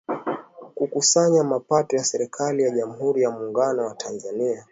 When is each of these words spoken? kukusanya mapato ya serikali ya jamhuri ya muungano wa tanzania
kukusanya 0.75 1.43
mapato 1.43 1.95
ya 1.95 2.03
serikali 2.03 2.63
ya 2.63 2.69
jamhuri 2.69 3.21
ya 3.21 3.31
muungano 3.31 3.85
wa 3.85 3.95
tanzania 3.95 4.59